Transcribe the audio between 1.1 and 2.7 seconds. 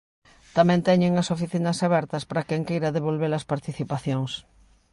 as oficinas abertas para quen